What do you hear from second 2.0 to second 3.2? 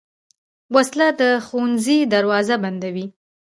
دروازې بندوي